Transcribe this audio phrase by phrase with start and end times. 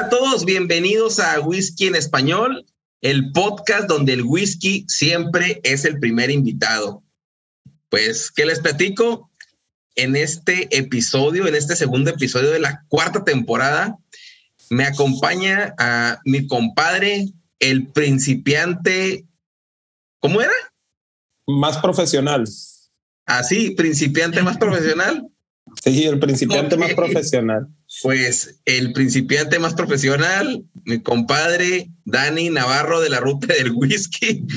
[0.00, 2.64] A todos, bienvenidos a Whisky en Español,
[3.02, 7.02] el podcast donde el whisky siempre es el primer invitado.
[7.90, 9.30] Pues, ¿qué les platico?
[9.96, 13.98] En este episodio, en este segundo episodio de la cuarta temporada,
[14.70, 17.28] me acompaña a mi compadre,
[17.58, 19.26] el principiante,
[20.18, 20.54] ¿cómo era?
[21.46, 22.48] Más profesional.
[23.26, 25.29] Así, principiante más profesional.
[25.82, 27.68] Sí, el principiante más profesional.
[28.02, 34.44] Pues el principiante más profesional, mi compadre Dani Navarro de la Ruta del Whisky.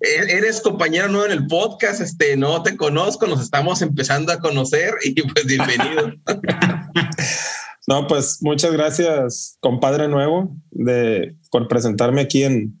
[0.00, 4.40] E-, eres compañero nuevo en el podcast, este, no te conozco, nos estamos empezando a
[4.40, 6.12] conocer y pues bienvenido.
[7.86, 12.78] no, pues muchas gracias, compadre nuevo, de, por presentarme aquí en,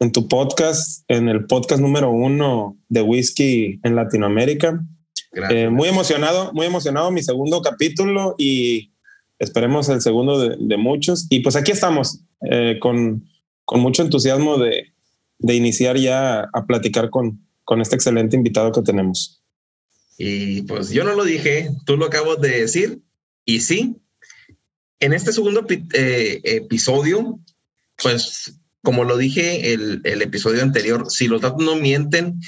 [0.00, 4.80] en tu podcast, en el podcast número uno de whisky en Latinoamérica.
[5.50, 8.92] Eh, muy emocionado, muy emocionado mi segundo capítulo y
[9.38, 11.26] esperemos el segundo de, muchos.
[11.28, 12.20] Y pues aquí estamos
[12.50, 13.28] eh, con,
[13.64, 14.92] con, mucho entusiasmo de,
[15.38, 19.42] de, iniciar ya a platicar con, con este excelente invitado que tenemos.
[20.16, 23.00] Y pues yo no lo dije, tú lo acabas de decir.
[23.44, 23.96] Y sí,
[25.00, 27.38] en este segundo eh, episodio,
[28.02, 32.40] pues como lo dije el, el episodio anterior, si los datos no mienten,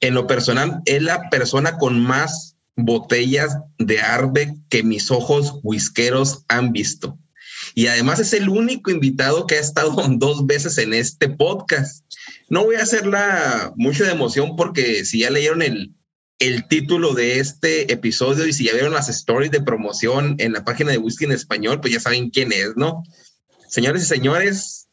[0.00, 6.44] en lo personal, es la persona con más botellas de Arbe que mis ojos whiskeros
[6.48, 7.18] han visto.
[7.74, 12.04] Y además es el único invitado que ha estado dos veces en este podcast.
[12.48, 15.94] No voy a hacerla mucho de emoción porque si ya leyeron el,
[16.38, 20.64] el título de este episodio y si ya vieron las stories de promoción en la
[20.64, 23.02] página de Whisky en Español, pues ya saben quién es, ¿no?
[23.68, 24.88] Señores y señores,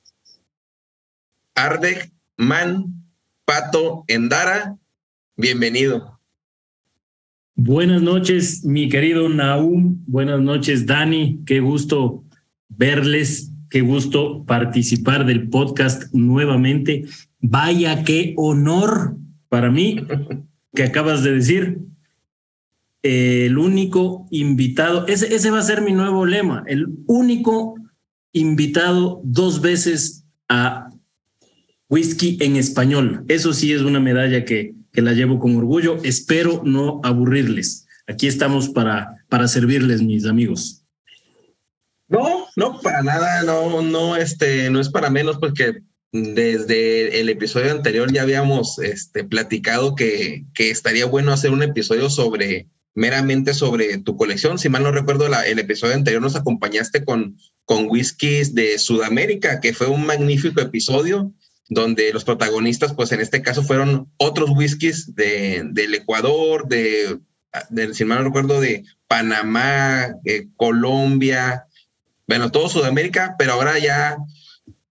[1.56, 2.99] Ardeg Man
[3.50, 4.78] Pato Endara,
[5.36, 6.20] bienvenido.
[7.56, 10.04] Buenas noches, mi querido Naum.
[10.06, 11.40] Buenas noches, Dani.
[11.48, 12.24] Qué gusto
[12.68, 13.52] verles.
[13.72, 17.06] Qué gusto participar del podcast nuevamente.
[17.40, 19.18] Vaya, qué honor
[19.48, 19.96] para mí
[20.76, 21.80] que acabas de decir.
[23.02, 27.74] El único invitado, ese, ese va a ser mi nuevo lema, el único
[28.31, 30.92] invitado dos veces a
[31.89, 33.25] whisky en español.
[33.27, 35.97] Eso sí es una medalla que, que la llevo con orgullo.
[36.03, 37.88] Espero no aburrirles.
[38.07, 40.83] Aquí estamos para, para servirles, mis amigos.
[42.07, 47.71] No, no, para nada, no, no, este, no es para menos, porque desde el episodio
[47.71, 54.00] anterior ya habíamos este, platicado que, que estaría bueno hacer un episodio sobre meramente sobre
[54.00, 54.57] tu colección.
[54.57, 59.59] Si mal no recuerdo, la, el episodio anterior nos acompañaste con, con whiskies de Sudamérica,
[59.59, 61.31] que fue un magnífico episodio
[61.69, 67.19] donde los protagonistas, pues en este caso fueron otros whiskies de, del Ecuador, de,
[67.69, 71.66] de, si mal no recuerdo, de Panamá, eh, Colombia,
[72.27, 74.18] bueno, todo Sudamérica, pero ahora ya,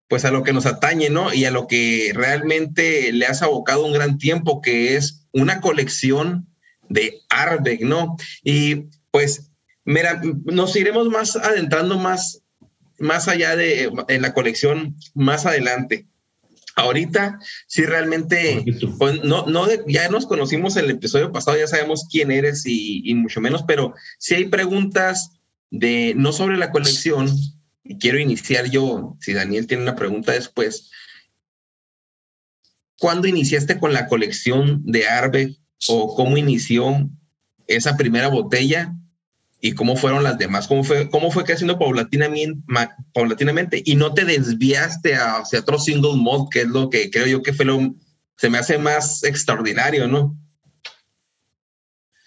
[0.06, 1.34] pues a lo que nos atañe, ¿no?
[1.34, 6.46] Y a lo que realmente le has abocado un gran tiempo, que es una colección
[6.88, 8.16] de Arbeck, ¿no?
[8.44, 9.50] Y pues,
[9.84, 12.42] mira, nos iremos más adentrando más,
[12.98, 16.06] más allá de en la colección más adelante
[16.78, 18.64] ahorita sí realmente,
[18.98, 23.12] pues, no, no, ya nos conocimos en el episodio pasado, ya sabemos quién eres y,
[23.14, 25.32] mucho menos, pero sí hay preguntas
[25.70, 27.28] de, no sobre la colección,
[28.00, 30.90] quiero iniciar yo, si Daniel tiene una pregunta después.
[32.98, 35.56] ¿Cuándo iniciaste con la colección de Arbe
[35.88, 37.08] o cómo inició
[37.66, 38.92] esa primera botella
[39.60, 40.68] y cómo fueron las demás?
[40.68, 42.62] ¿Cómo fue, cómo fue creciendo paulatinamente,
[43.12, 47.42] paulatinamente y no te desviaste hacia otro single mod, que es lo que creo yo
[47.42, 47.94] que fue lo,
[48.36, 50.36] se me hace más extraordinario, ¿no?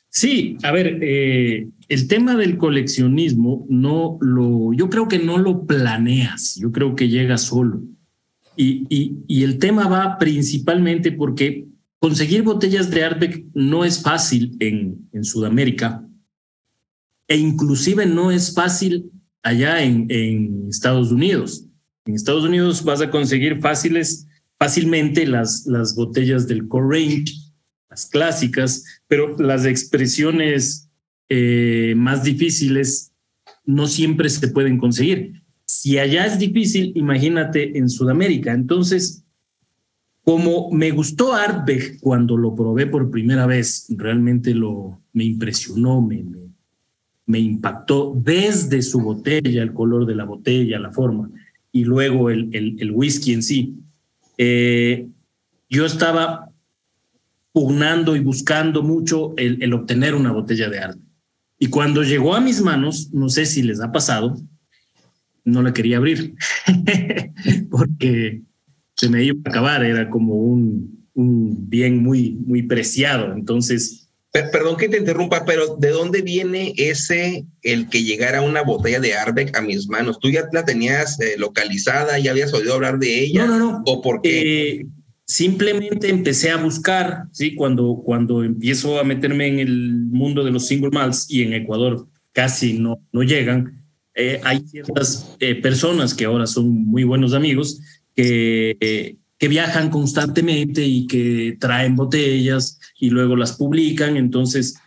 [0.09, 5.65] Sí, a ver, eh, el tema del coleccionismo no lo, yo creo que no lo
[5.65, 7.81] planeas, yo creo que llega solo.
[8.57, 11.65] Y, y, el tema va principalmente porque
[11.99, 16.05] conseguir botellas de Ardbeg no es fácil en, en Sudamérica
[17.31, 19.09] e inclusive no es fácil
[19.41, 21.65] allá en, Estados Unidos.
[22.05, 24.27] En Estados Unidos vas a conseguir fáciles,
[24.59, 27.23] fácilmente las, las botellas del Range,
[27.89, 30.89] las clásicas, pero las expresiones
[31.29, 33.13] eh, más difíciles
[33.63, 35.41] no siempre se pueden conseguir.
[35.65, 38.51] Si allá es difícil, imagínate en Sudamérica.
[38.51, 39.23] Entonces,
[40.21, 46.25] como me gustó Artbeck cuando lo probé por primera vez, realmente lo, me impresionó, me,
[47.39, 51.29] impactó desde su botella, el color de la botella, la forma,
[51.71, 53.75] y luego el, el, whisky en sí.
[54.37, 55.07] Eh,
[55.69, 56.49] yo estaba
[57.53, 61.01] pugnando y buscando mucho el, obtener una botella de arte.
[61.59, 64.37] Y cuando llegó a mis manos, no sé si les ha pasado,
[65.43, 66.35] no la quería abrir
[67.69, 68.41] porque
[68.95, 73.33] se me iba a acabar, era como un, un bien muy, muy preciado.
[73.33, 74.00] Entonces...
[74.31, 79.13] Perdón que te interrumpa, pero ¿de dónde viene ese, el que llegara una botella de
[79.13, 80.19] Arbeck a mis manos?
[80.19, 83.45] ¿Tú ya la tenías eh, localizada, ya habías oído hablar de ella?
[83.45, 83.83] No, no, no.
[83.85, 84.71] ¿O por qué?
[84.71, 84.85] Eh,
[85.25, 87.55] simplemente empecé a buscar, ¿sí?
[87.55, 92.07] Cuando, cuando empiezo a meterme en el mundo de los single malts y en Ecuador
[92.31, 93.73] casi no, no llegan,
[94.15, 97.81] eh, hay ciertas personas que ahora son muy buenos amigos
[98.15, 104.15] que, que viajan constantemente y que traen botellas y luego las publican.
[104.15, 104.77] Entonces,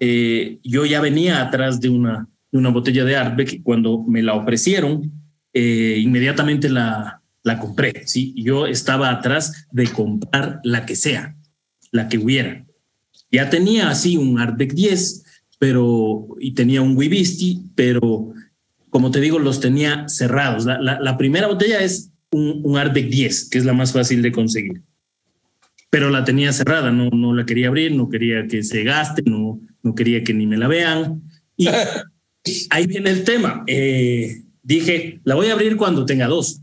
[0.00, 4.34] eh, yo ya venía atrás de una, de una botella de Artbeck cuando me la
[4.34, 5.12] ofrecieron,
[5.54, 8.34] inmediatamente la, la compré, ¿sí?
[8.36, 11.36] Yo estaba atrás de comprar la que sea,
[11.92, 12.66] la que hubiera.
[13.30, 15.24] Ya tenía así un Artec 10,
[15.60, 18.32] pero, y tenía un Wibisti, pero
[18.90, 20.64] como te digo, los tenía cerrados.
[20.64, 24.82] La, primera botella es un, un Artec 10, que es la más fácil de conseguir.
[25.90, 29.60] Pero la tenía cerrada, no, no la quería abrir, no quería que se gaste, no,
[29.82, 31.22] no quería que ni me la vean.
[31.56, 31.66] Y
[32.70, 33.64] ahí viene el tema.
[33.66, 36.60] Eh, dije, la voy a abrir cuando tenga dos.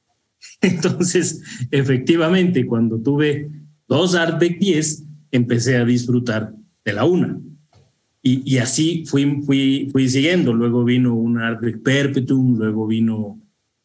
[0.60, 3.48] Entonces, efectivamente, cuando tuve
[3.86, 6.52] dos Artback 10, empecé a disfrutar
[6.84, 7.40] de la una.
[8.22, 10.52] Y, y así fui, fui, fui siguiendo.
[10.52, 13.40] Luego vino un Artback Perpetuum, luego vino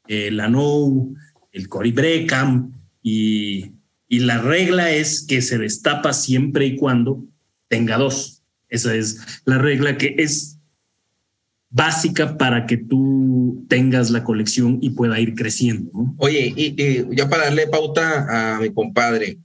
[0.08, 1.14] eh, la No,
[1.52, 2.72] el Cory Breckham,
[3.02, 3.72] y,
[4.08, 7.26] y la regla es que se destapa siempre y cuando
[7.68, 8.42] tenga dos.
[8.70, 10.60] Esa es la regla que es
[11.74, 15.92] básica para que tú tengas la colección y pueda ir creciendo.
[16.18, 19.40] Oye, y, ya para darle pauta a mi compadre,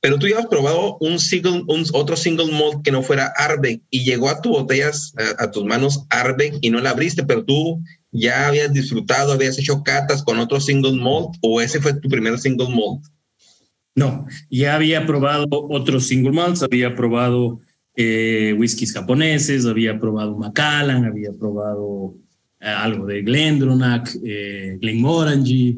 [0.00, 3.82] pero tú ya has probado un single, un, otro single malt que no fuera Arbe
[3.90, 7.82] y llegó a tus botellas, a, tus manos Arbe y no la abriste, pero tú
[8.12, 12.38] ya habías disfrutado, habías hecho catas con otro single malt o ese fue tu primer
[12.38, 13.04] single malt.
[13.94, 17.60] No, ya había probado otros single malts, había probado
[17.96, 22.14] eh, whiskies japoneses, había probado Macallan, había probado
[22.60, 25.76] eh, algo de Glendronach, eh, Glenmorangie,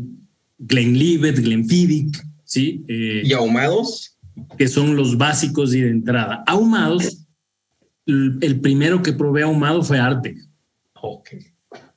[0.59, 2.85] Glenlivet, Glenfiddich, ¿sí?
[2.89, 4.19] Eh, ¿Y ahumados?
[4.57, 6.45] Que son los básicos y de entrada.
[6.47, 7.27] Ahumados,
[8.07, 10.37] el, primero que probé ahumado fue Arte.
[10.95, 11.52] Okay.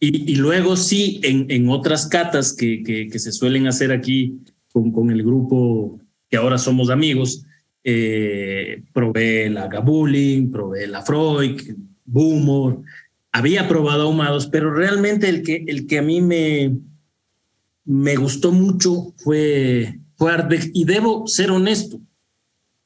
[0.07, 4.39] Y, luego sí, en, en otras catas que, que, se suelen hacer aquí
[4.71, 7.43] con, con el grupo que ahora somos amigos,
[7.83, 11.59] eh, probé la Gabulin, probé la Freud,
[12.05, 12.83] Boomor,
[13.31, 16.77] había probado ahumados, pero realmente el que, el que a mí me,
[17.83, 20.31] me gustó mucho fue, fue
[20.73, 21.99] y debo ser honesto,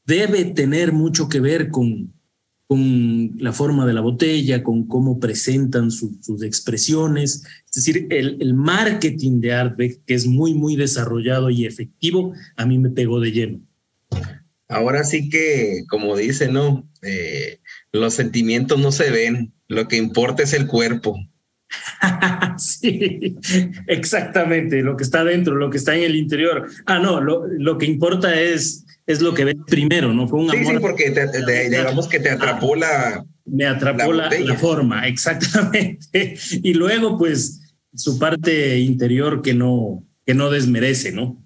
[0.06, 2.14] debe tener mucho que ver con,
[2.70, 7.44] con la forma de la botella, con cómo presentan sus expresiones.
[7.66, 12.68] Es decir, el, el, marketing de Artbeck, que es muy, muy desarrollado y efectivo, a
[12.68, 13.60] mí me pegó de lleno.
[14.68, 16.88] Ahora sí que, como dice, ¿no?
[17.02, 17.60] Eh,
[17.92, 21.18] los sentimientos no se ven, lo que importa es el cuerpo.
[22.60, 23.36] sí,
[23.88, 26.70] exactamente, lo que está dentro, lo que está en el interior.
[26.86, 30.28] Ah, no, lo, lo que importa es, es lo que ves primero, ¿no?
[30.28, 31.10] Fue un sí, sí, porque
[31.68, 33.26] digamos que te atrapó la...
[33.44, 36.38] Me atrapó la, la, forma, exactamente.
[36.62, 41.44] Y luego, pues, su parte interior que no, que no desmerece, ¿no?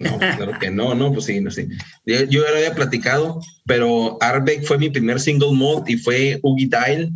[0.00, 1.68] No, claro que no, no, pues sí, no sé.
[2.04, 6.40] Yo, yo ya lo había platicado, pero Arbeck fue mi primer single malt y fue
[6.42, 7.12] Ugi Dial.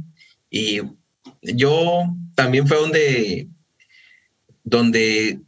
[0.51, 0.83] Y
[1.43, 2.05] yo
[2.37, 3.49] también fue donde,
[4.63, 5.41] donde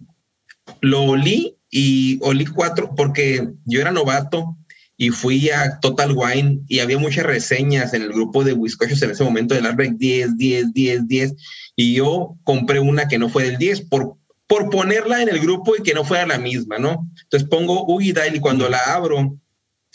[0.80, 4.56] lo olí y olí cuatro, porque yo era novato
[4.96, 9.10] y fui a Total Wine y había muchas reseñas en el grupo de Wiscochos en
[9.10, 11.34] ese momento del Arbeck 10, 10, 10, 10.
[11.74, 14.16] Y yo compré una que no fue del 10 por
[14.52, 17.10] por ponerla en el grupo y que no fuera la misma, ¿no?
[17.22, 19.38] Entonces pongo Ugi y cuando la abro,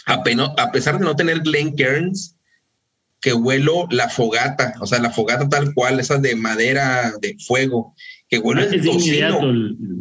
[0.08, 0.24] a,
[0.72, 2.36] pesar de no tener Glen Cairns,
[3.22, 7.94] que huelo la fogata, o sea, la fogata tal cual, esa de madera de fuego,
[8.30, 9.40] que huelo el tocino.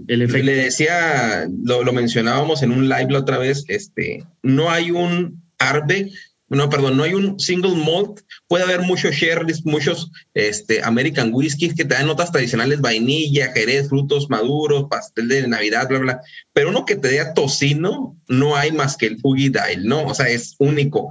[0.09, 0.45] El, efecto.
[0.45, 5.43] Le decía, lo, lo, mencionábamos en un live la otra vez, este, no hay un
[5.59, 6.11] arbe
[6.49, 8.21] no, perdón, no hay un single malt.
[8.47, 13.89] Puede haber muchos sherrys, muchos este, American whiskies que te dan notas tradicionales, vainilla, jerez,
[13.89, 16.21] frutos maduros, pastel de Navidad, bla, bla.
[16.53, 20.05] Pero uno que te dé tocino, no hay más que el Ugi Dial, ¿no?
[20.05, 21.11] O sea, es único.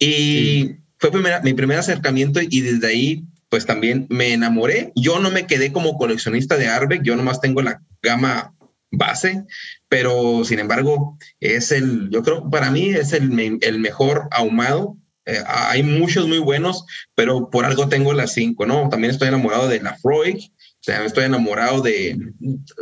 [0.00, 1.10] Y fue
[1.42, 4.90] mi primer acercamiento y desde ahí, pues también me enamoré.
[4.96, 8.52] Yo no me quedé como coleccionista de Arbeck, yo nomás tengo la gama
[8.90, 9.44] base,
[9.88, 14.96] pero sin embargo es el, yo creo para mí es el, el mejor ahumado.
[15.24, 16.84] Eh, hay muchos muy buenos,
[17.14, 18.88] pero por algo tengo las cinco, ¿no?
[18.88, 20.42] También estoy enamorado de la Freud,
[20.84, 22.18] estoy enamorado de,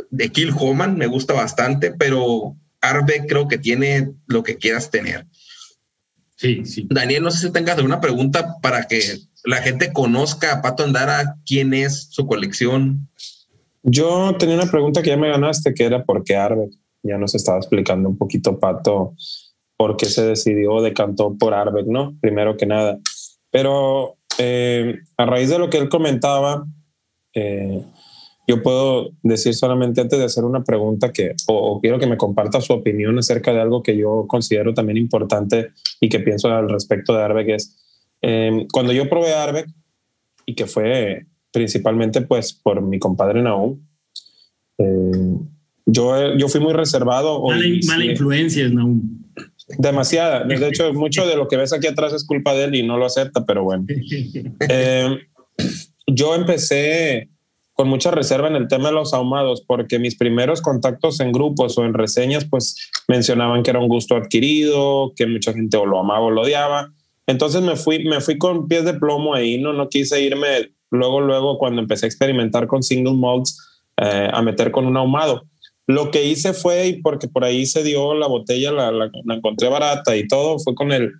[0.09, 5.27] de Kill Homan, me gusta bastante, pero Arbe creo que tiene lo que quieras tener.
[6.43, 6.87] Sí, sí.
[6.89, 8.99] Daniel, no sé si tengas alguna pregunta para que
[9.45, 13.07] la gente conozca a Pato Andara, quién es su colección.
[13.81, 16.73] Yo tenía una pregunta que ya me ganaste, que era por qué Arbeck.
[17.01, 19.15] Ya nos estaba explicando un poquito, Pato,
[19.77, 22.17] por qué se decidió, decantó por Arbeck, ¿no?
[22.19, 22.99] Primero que nada.
[23.49, 26.67] Pero eh, a raíz de lo que él comentaba,
[27.33, 27.81] eh,
[28.47, 32.59] yo puedo decir solamente antes de hacer una pregunta que, o, quiero que me comparta
[32.59, 35.71] su opinión acerca de algo que yo considero también importante
[36.01, 37.77] y que pienso al respecto de Arbeck es,
[38.21, 39.69] eh, cuando yo probé Arbeck
[40.45, 43.79] y que fue principalmente pues por mi compadre Naum.
[44.77, 45.37] Eh,
[45.85, 47.41] yo, yo fui muy reservado.
[47.41, 49.23] Mala, influencia, Naum.
[49.77, 50.43] Demasiada.
[50.43, 52.97] De hecho, mucho de lo que ves aquí atrás es culpa de él y no
[52.97, 53.85] lo acepta, pero bueno.
[54.69, 55.17] Eh,
[56.07, 57.29] yo empecé
[57.73, 61.77] con mucha reserva en el tema de los ahumados, porque mis primeros contactos en grupos
[61.77, 65.99] o en reseñas, pues mencionaban que era un gusto adquirido, que mucha gente o lo
[65.99, 66.91] amaba o lo odiaba.
[67.25, 71.21] Entonces me fui, me fui con pies de plomo ahí, no, no quise irme luego,
[71.21, 73.57] luego cuando empecé a experimentar con single malts,
[73.97, 75.43] eh, a meter con un ahumado.
[75.87, 80.15] Lo que hice fue, porque por ahí se dio la botella, la, la, encontré barata
[80.15, 81.11] y todo, fue con el,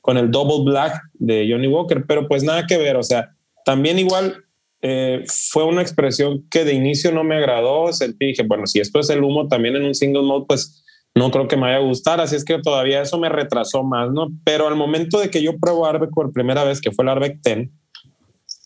[0.00, 3.30] con el Double Black de Johnny Walker, pero pues nada que ver, o sea,
[3.64, 4.44] también igual
[4.82, 9.00] eh, fue una expresión que de inicio no me agradó, sentí, dije, bueno, si esto
[9.00, 10.82] es el humo también en un single malt, pues
[11.14, 14.10] no creo que me vaya a gustar, así es que todavía eso me retrasó más,
[14.10, 14.28] ¿no?
[14.44, 17.40] Pero al momento de que yo pruebo Arbeck por primera vez, que fue el Arbeck
[17.42, 17.68] 10,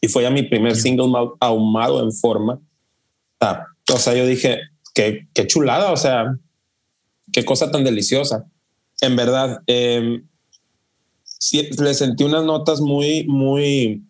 [0.03, 2.61] y fue ya mi primer single malt ahumado en forma.
[3.41, 4.61] Ah, o sea, yo dije,
[4.95, 6.37] qué, qué, chulada, o sea,
[7.33, 8.45] qué cosa tan deliciosa.
[9.01, 10.23] En verdad, eh,
[11.23, 14.05] sí, le sentí unas notas muy, muy,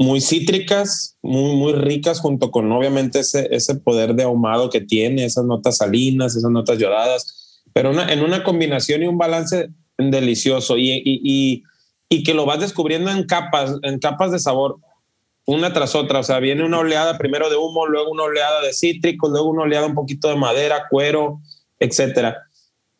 [0.00, 5.26] muy cítricas, muy, muy ricas, junto con obviamente ese, ese poder de ahumado que tiene,
[5.26, 10.78] esas notas salinas, esas notas yodadas, pero una, en una combinación y un balance delicioso.
[10.78, 11.64] Y, y,
[12.08, 14.78] y que lo vas descubriendo en capas, en capas de sabor,
[15.44, 16.20] una tras otra.
[16.20, 19.64] O sea, viene una oleada primero de humo, luego una oleada de cítricos, luego una
[19.64, 21.42] oleada un poquito de madera, cuero,
[21.78, 22.38] etcétera.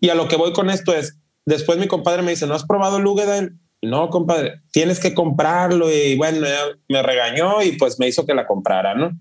[0.00, 1.16] Y a lo que voy con esto es,
[1.46, 3.54] después mi compadre me dice, ¿no has probado el Lugedal?
[3.82, 5.90] No, compadre, tienes que comprarlo.
[5.90, 6.46] Y bueno,
[6.88, 9.12] me regañó y pues me hizo que la comprara, ¿no?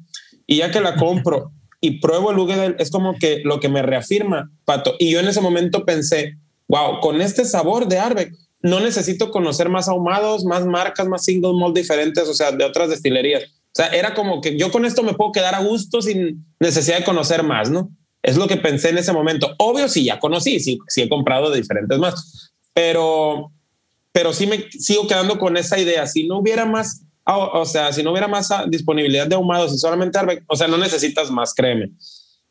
[0.46, 1.52] Y ya que la compro
[1.82, 4.96] y pruebo el Lugedal, es como que lo que me reafirma, Pato.
[5.00, 6.38] Y yo en ese momento pensé,
[6.68, 11.54] wow, con este sabor de Arbeck, no necesito conocer más ahumados, más marcas, más single
[11.54, 13.44] malt diferentes, o sea, de otras destilerías.
[13.44, 16.98] O sea, era como que yo con esto me puedo quedar a gusto sin necesidad
[16.98, 17.90] de conocer más, ¿no?
[18.22, 19.56] Es lo que pensé en ese momento.
[19.60, 23.52] Obvio, sí, ya conocí, sí, sí he comprado de diferentes más, pero,
[24.20, 26.06] pero sí me sigo quedando con esa idea.
[26.06, 30.20] Si no hubiera más, o, sea, si no hubiera más disponibilidad de ahumados y solamente,
[30.46, 31.92] o sea, no necesitas más, créeme.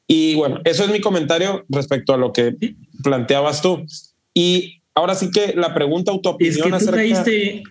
[0.07, 2.57] Y bueno, eso es mi comentario respecto a lo que
[3.03, 3.85] planteabas tú.
[4.33, 7.63] Y Ahora sí que la pregunta o tu opinión es que tú caíste...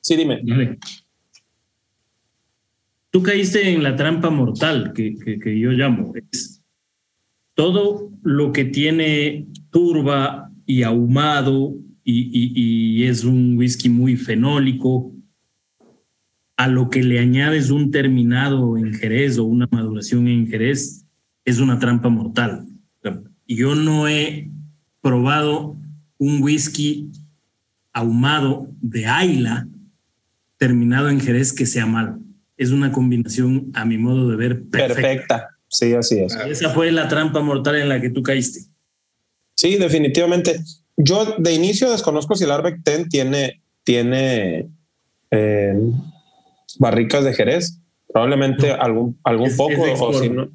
[0.00, 0.78] Sí, dime.
[3.10, 5.16] Tú caíste en la trampa mortal que,
[5.58, 6.12] yo llamo.
[6.30, 6.62] Es
[7.54, 11.74] todo lo que tiene turba y ahumado
[12.10, 15.12] y, es un whisky muy fenólico,
[16.56, 21.04] a lo que le añades un terminado en Jerez o una maduración en Jerez,
[21.44, 22.64] es una trampa mortal.
[23.46, 24.50] Yo no he
[25.00, 25.76] probado
[26.18, 27.10] un whisky
[27.92, 29.68] ahumado de Ayla
[30.56, 32.18] terminado en Jerez que sea malo.
[32.56, 34.94] Es una combinación, a mi modo de ver, perfecta.
[34.94, 35.48] perfecta.
[35.68, 36.34] Sí, así es.
[36.34, 38.60] Esa fue la trampa mortal en la que tú caíste.
[39.54, 40.60] Sí, definitivamente.
[41.00, 44.68] Yo de inicio desconozco si el Arbeck Ten tiene, tiene
[45.30, 45.80] eh,
[46.80, 47.78] barricas de Jerez,
[48.12, 50.48] probablemente algún, algún poco, o si no,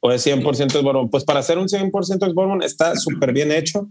[0.00, 1.10] o es 100% es Bourbon.
[1.10, 3.88] Pues para hacer un 100% es Bourbon está súper bien hecho,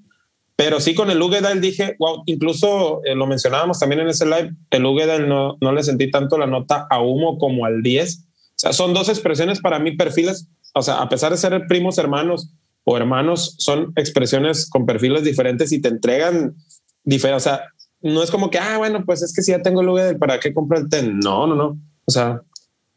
[0.56, 4.52] pero sí con el Ugedal dije, wow, incluso eh, lo mencionábamos también en ese live,
[4.72, 8.20] el Ugedal no, no le sentí tanto la nota a humo como al 10.
[8.20, 8.26] O
[8.56, 12.52] sea, son dos expresiones para mí, perfiles, o sea, a pesar de ser primos hermanos
[12.92, 16.56] o hermanos, son expresiones con perfiles diferentes y te entregan
[17.04, 17.62] diferentes, o sea,
[18.02, 20.40] no es como que, ah, bueno, pues es que si ya tengo el Ugedal, ¿para
[20.40, 21.20] qué compro el TEN?
[21.20, 21.80] No, no, no.
[22.06, 22.42] O sea,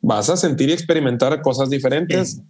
[0.00, 2.40] vas a sentir y experimentar cosas diferentes.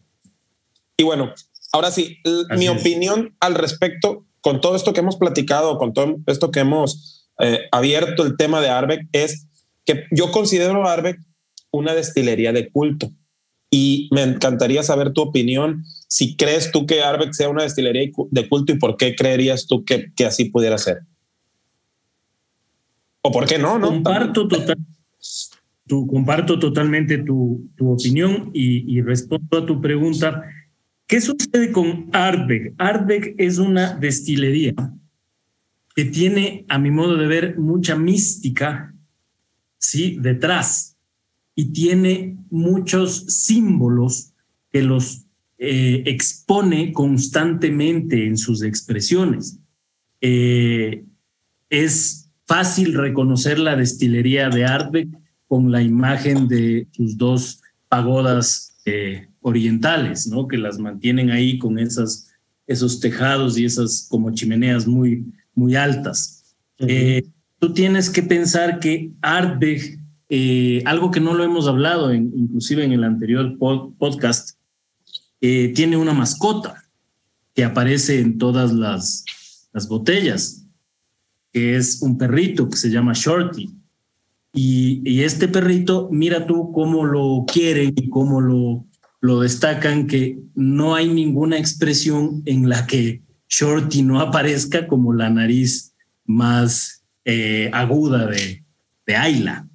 [0.97, 1.33] Y bueno,
[1.73, 2.19] ahora sí,
[2.57, 7.29] mi opinión al respecto, con todo esto que hemos platicado, con todo esto que hemos
[7.41, 9.49] eh, abierto el tema de Arbeck, es
[9.85, 11.19] que yo considero a Arbeck
[11.73, 13.11] una destilería de culto.
[13.75, 15.83] Y me encantaría saber tu opinión.
[16.07, 19.83] Si crees tú que Arbeck sea una destilería de culto y por qué creerías tú
[19.83, 21.01] que, así pudiera ser.
[23.23, 23.79] ¿O por qué no?
[23.79, 23.89] no?
[23.89, 24.77] Comparto, total,
[25.89, 30.43] comparto totalmente tu, tu opinión y, respondo a tu pregunta.
[31.07, 32.75] ¿Qué sucede con Ardbeg?
[32.77, 34.75] Ardbeg es una destilería
[35.97, 38.95] que tiene, a mi modo de ver, mucha mística
[39.79, 40.19] ¿sí?
[40.21, 40.92] detrás
[41.55, 44.33] y tiene muchos símbolos
[44.71, 45.27] que los
[45.59, 49.59] eh, expone constantemente en sus expresiones.
[50.21, 51.05] Eh,
[51.69, 55.09] es fácil reconocer la destilería de Ardbeg
[55.47, 60.49] con la imagen de sus dos pagodas eh, orientales, ¿no?
[60.49, 62.31] Que las mantienen ahí con esas,
[62.67, 66.57] esos tejados y esas como chimeneas muy, muy altas.
[67.59, 70.02] Tú tienes que pensar que Ardbeg,
[70.35, 74.59] eh, algo que no lo hemos hablado, inclusive en el anterior podcast,
[75.39, 76.83] tiene una mascota
[77.55, 79.25] que aparece en todas las,
[79.73, 80.65] las botellas,
[81.53, 83.71] que es un perrito que se llama Shorty.
[84.55, 88.87] Y, este perrito, mira tú cómo lo quieren y cómo lo,
[89.21, 95.31] lo destacan, que no hay ninguna expresión en la que Shorty no aparezca como la
[95.31, 98.65] nariz más eh, aguda de,
[99.07, 99.69] de Ayla.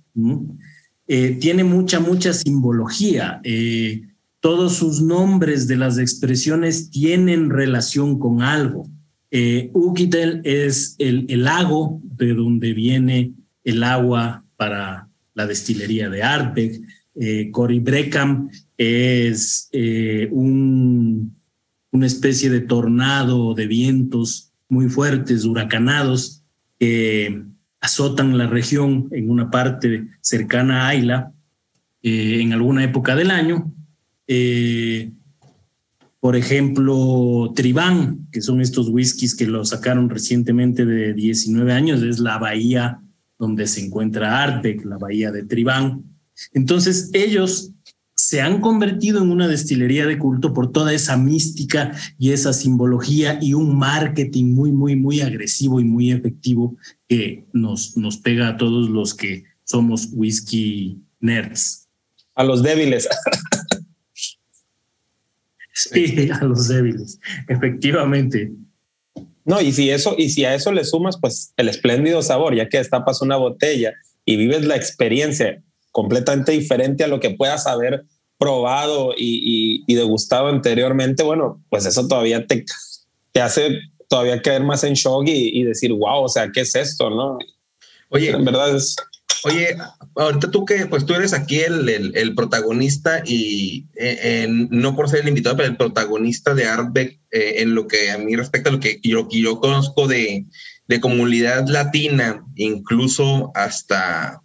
[1.08, 3.40] Eh, tiene mucha, mucha simbología.
[3.44, 4.02] Eh,
[4.40, 8.88] todos sus nombres de las expresiones tienen relación con algo.
[9.74, 16.82] Ukitel es el, el lago de donde viene el agua para la destilería de Ardbeg.
[17.20, 17.52] Eh,
[17.82, 21.36] Breckham es eh, un,
[21.92, 26.44] una especie de tornado de vientos muy fuertes, huracanados,
[26.80, 27.44] que
[27.80, 31.32] azotan la región en una parte cercana a Ayla
[32.02, 33.74] eh, en alguna época del año.
[36.20, 42.20] por ejemplo, Tribán, que son estos whiskies que lo sacaron recientemente de 19 años, es
[42.20, 43.00] la bahía
[43.40, 46.04] donde se encuentra Ardbeg, la bahía de Tribán.
[46.54, 47.72] Entonces ellos
[48.28, 53.40] se han convertido en una destilería de culto por toda esa mística y esa simbología
[53.42, 56.76] y un marketing muy, muy, muy agresivo y muy efectivo
[57.08, 61.88] que nos, nos pega a todos los que somos whisky nerds.
[62.36, 63.08] A los débiles.
[65.74, 68.52] Sí, a los débiles, efectivamente.
[69.46, 72.68] No, y si eso, y si a eso le sumas, pues el espléndido sabor, ya
[72.68, 73.94] que destapas una botella
[74.26, 78.06] y vives la experiencia completamente diferente a lo que puedas haber
[78.38, 82.66] probado y, degustado anteriormente, bueno, pues eso todavía te,
[83.32, 87.10] te hace todavía caer más en shock y, decir, wow, o sea, ¿qué es esto?
[87.10, 87.38] ¿No?
[88.10, 88.96] Oye, en verdad es
[89.44, 89.78] Oye,
[90.16, 95.22] ahorita tú que, pues tú eres aquí el, el, protagonista y eh, no por ser
[95.22, 98.74] el invitado, pero el protagonista de Artbeck eh, en lo que a mí respecta a
[98.74, 100.46] lo que yo, yo conozco de,
[100.88, 104.42] de comunidad latina, incluso hasta,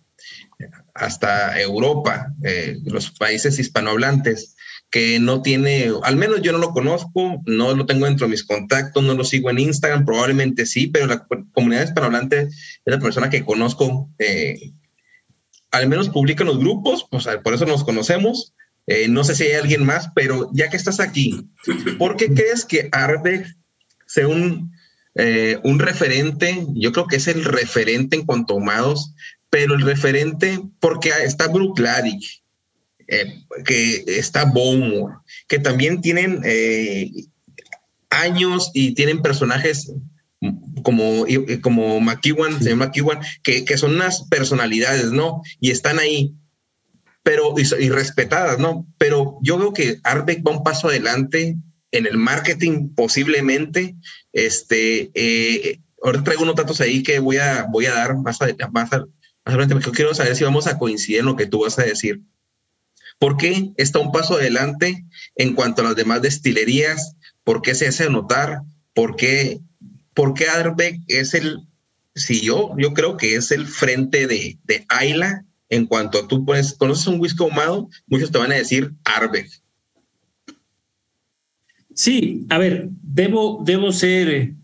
[1.03, 4.55] hasta Europa, eh, los países hispanohablantes
[4.91, 8.45] que no tiene, al menos yo no lo conozco, no lo tengo dentro de mis
[8.45, 13.31] contactos, no lo sigo en Instagram, probablemente sí, pero la comunidad hispanohablante es la persona
[13.31, 14.73] que conozco eh,
[15.71, 17.07] al menos publica en los grupos,
[17.43, 18.55] por eso nos conocemos.
[18.87, 21.49] Eh, no sé si hay alguien más, pero ya que estás aquí,
[21.99, 23.47] ¿por qué crees que Arbe
[24.07, 24.73] sea un,
[25.63, 26.67] un referente?
[26.75, 29.15] Yo creo que es el referente en cuanto a ahumados,
[29.53, 31.79] pero el referente, porque está Brook
[33.07, 37.11] eh, que está Bowmore, que también tienen eh,
[38.09, 39.93] años y tienen personajes
[40.83, 41.27] como,
[41.61, 45.43] como McEwan, señor McEwan, que, que son unas personalidades, ¿no?
[45.61, 46.33] Y están ahí,
[47.23, 48.87] pero y, respetadas, ¿no?
[48.97, 51.59] Pero yo veo que Arbeck va un paso adelante
[51.91, 53.97] en el marketing posiblemente.
[54.33, 58.39] Este, eh, ahora traigo unos datos ahí que voy a, voy a dar más,
[58.73, 61.85] más, adelante, porque quiero saber si vamos a coincidir en lo que tú vas a
[61.85, 62.21] decir.
[63.19, 65.05] ¿Por qué está un paso adelante
[65.37, 67.17] en cuanto a las demás destilerías?
[67.45, 68.63] ¿Por qué se hace notar?
[68.95, 69.61] ¿Por qué,
[70.15, 70.47] por qué
[71.09, 71.61] es el,
[72.15, 76.45] si yo, yo creo que es el frente de, de Ayla en cuanto a tú
[76.45, 79.49] puedes, conoces un whisky ahumado, muchos te van a decir Arbeck.
[81.95, 84.55] Sí, a ver, debo, debo ser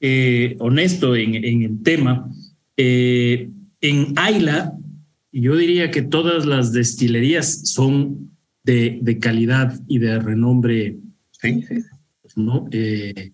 [0.00, 2.30] eh, honesto en, el tema.
[2.76, 3.50] Eh,
[3.88, 4.72] en Ayla,
[5.32, 8.30] yo diría que todas las destilerías son
[8.64, 10.96] de, de calidad y de renombre.
[11.30, 11.76] Sí, sí.
[12.36, 12.68] ¿no?
[12.70, 13.32] Eh,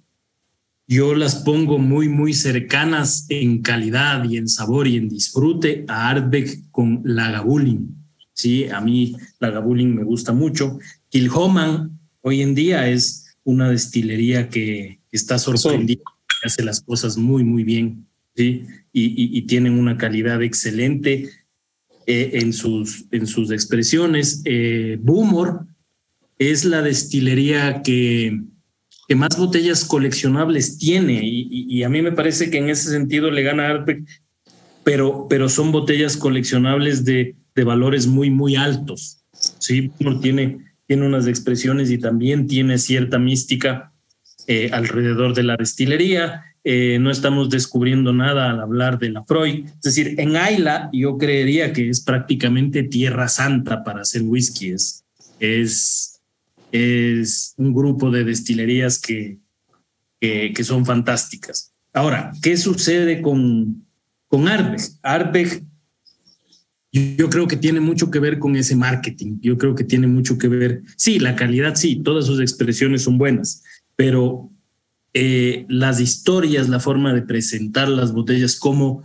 [0.86, 6.10] yo las pongo muy, muy cercanas en calidad y en sabor y en disfrute a
[6.10, 7.96] Ardbeg con Lagavulin.
[8.32, 10.78] Sí, a mí Lagavulin me gusta mucho.
[11.08, 16.02] Kilhoman hoy en día es una destilería que está sorprendida,
[16.44, 18.06] hace las cosas muy, muy bien.
[18.34, 18.66] ¿Sí?
[18.92, 21.30] Y, tienen una calidad excelente
[22.06, 24.42] eh, en, sus, en sus expresiones.
[24.44, 25.66] Eh, Boomor
[26.38, 28.40] es la destilería que
[29.08, 33.42] que más botellas coleccionables tiene y, a mí me parece que en ese sentido le
[33.42, 34.04] gana Arpec,
[34.84, 39.24] pero, pero son botellas coleccionables de, de valores muy, muy altos.
[39.32, 39.90] Sí,
[40.20, 43.92] tiene, tiene unas expresiones y también tiene cierta mística
[44.46, 46.42] eh, alrededor de la destilería.
[46.64, 49.66] Eh, no estamos descubriendo nada al hablar de la Freud.
[49.66, 54.74] Es decir, en Ayla yo creería que es prácticamente tierra santa para hacer whisky.
[55.40, 56.20] Es,
[56.70, 59.38] es un grupo de destilerías que,
[60.20, 61.72] que, son fantásticas.
[61.92, 63.84] Ahora, ¿qué sucede con,
[64.28, 65.64] con Ardbeg?
[66.92, 69.38] yo creo que tiene mucho que ver con ese marketing.
[69.40, 70.82] Yo creo que tiene mucho que ver.
[70.96, 73.64] Sí, la calidad, sí, todas sus expresiones son buenas,
[73.96, 74.51] pero
[75.14, 79.02] eh, las historias, la forma de presentar las botellas, cómo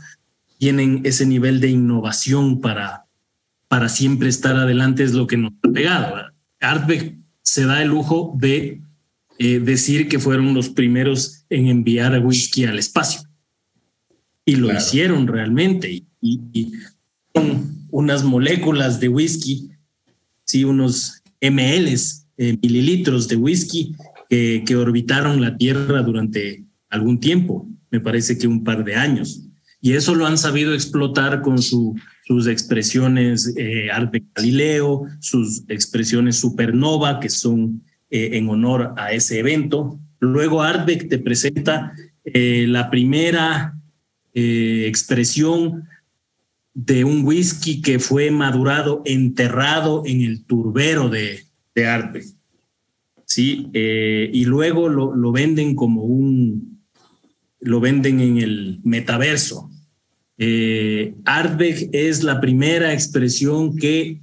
[0.57, 3.05] tienen ese nivel de innovación para,
[3.67, 6.15] para siempre estar adelante es lo que nos ha pegado.
[6.61, 8.81] Ardbeg se da el lujo de
[9.37, 13.21] eh, decir que fueron los primeros en enviar whisky al espacio.
[14.45, 16.05] Y lo hicieron realmente.
[16.21, 16.71] Y,
[17.33, 19.69] con unas moléculas de whisky,
[20.45, 23.93] sí, unos mLs, eh, mililitros de whisky
[24.29, 29.43] que, orbitaron la Tierra durante algún tiempo, me parece que un par de años.
[29.79, 31.95] Y eso lo han sabido explotar con su
[32.27, 33.87] sus expresiones eh,
[34.35, 39.97] Galileo, sus expresiones supernova, que son eh, en honor a ese evento.
[40.19, 41.93] Luego Artbeck te presenta
[42.25, 43.79] eh, la primera
[44.33, 45.87] eh, expresión
[46.73, 51.87] de un whisky que fue madurado, enterrado en el turbero de, de
[53.27, 53.69] ¿sí?
[53.73, 56.81] y luego lo, lo venden como un,
[57.59, 59.69] lo venden en el metaverso,
[60.37, 61.15] eh,
[61.91, 64.21] es la primera expresión que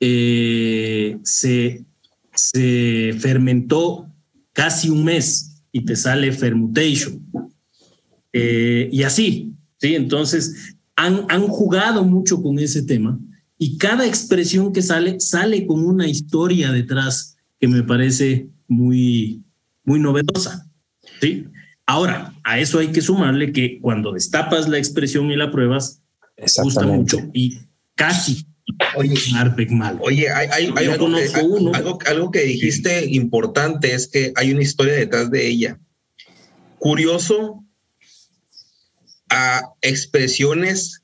[0.00, 1.84] eh, se,
[2.34, 4.10] se fermentó
[4.52, 7.24] casi un mes y te sale fermentation.
[8.32, 9.94] Eh, y así, ¿sí?
[9.94, 13.18] Entonces, han, han jugado mucho con ese tema
[13.58, 17.33] y cada expresión que sale, sale con una historia detrás
[17.64, 19.42] que me parece muy,
[19.84, 20.70] muy novedosa,
[21.18, 21.46] ¿sí?
[21.86, 26.02] Ahora, a eso hay que sumarle que cuando destapas la expresión y la pruebas,
[26.62, 27.56] gusta mucho y
[27.94, 28.46] casi
[28.96, 29.16] Oye,
[29.70, 29.98] mal.
[30.02, 35.48] Oye, hay, algo, que, algo, que dijiste importante es que hay una historia detrás de
[35.48, 35.80] ella.
[36.78, 37.64] Curioso
[39.30, 41.02] a expresiones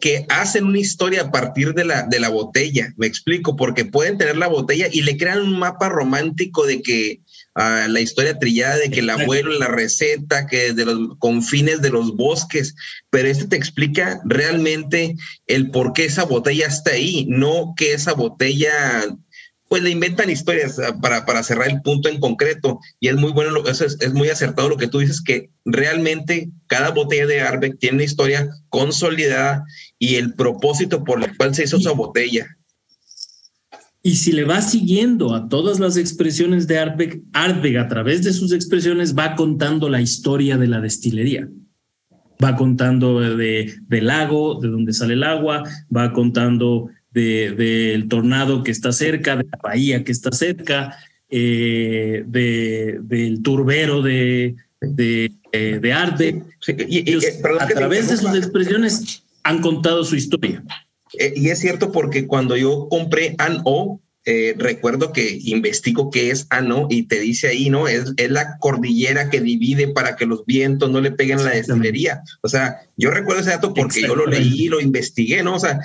[0.00, 2.92] que hacen una historia a partir de la, de la botella.
[2.96, 7.20] Me explico, porque pueden tener la botella y le crean un mapa romántico de que
[7.54, 12.16] la historia trillada de que el abuelo, la receta, que de los confines de los
[12.16, 12.74] bosques,
[13.10, 18.14] pero este te explica realmente el por qué esa botella está ahí, no que esa
[18.14, 19.04] botella,
[19.70, 22.80] pues le inventan historias ah, para, para cerrar el punto en concreto.
[22.98, 26.50] Y es muy bueno, eso es, es muy acertado lo que tú dices, que realmente
[26.66, 29.64] cada botella de Arbeck tiene una historia consolidada
[29.96, 32.48] y el propósito por el cual se hizo esa botella.
[34.02, 38.32] Y si le va siguiendo a todas las expresiones de Ardbeg, Ardbeg a través de
[38.32, 41.48] sus expresiones va contando la historia de la destilería.
[42.42, 45.62] va contando de, del lago, de donde sale el agua,
[45.94, 50.96] va contando del tornado que está cerca, de la bahía que está cerca,
[51.28, 56.42] eh, del turbero de, de, de arte.
[57.60, 60.62] a través de sus expresiones han contado su historia.
[61.18, 66.30] Eh, y es cierto porque cuando yo compré An O, eh, recuerdo que investigo qué
[66.30, 67.88] es Ano y te dice ahí, ¿no?
[67.88, 71.50] Es, es, la cordillera que divide para que los vientos no le peguen a la
[71.50, 72.22] destilería.
[72.42, 75.54] O sea, yo recuerdo ese dato porque yo lo leí, lo investigué, ¿no?
[75.56, 75.80] O sea,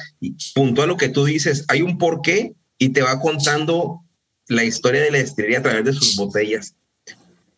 [0.54, 4.02] punto a lo que tú dices, hay un porqué y te va contando
[4.50, 6.76] la historia de la destilería a través de sus botellas.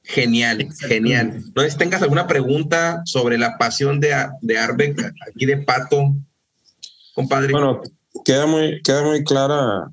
[0.03, 1.43] Genial, genial.
[1.55, 6.15] No si tengas alguna pregunta sobre la pasión de, de Arbeck, aquí de Pato,
[7.13, 7.51] compadre.
[7.51, 7.81] Bueno,
[8.23, 9.91] queda muy, queda muy clara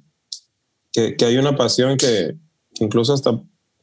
[0.95, 2.37] que, hay una pasión que,
[2.75, 3.39] incluso hasta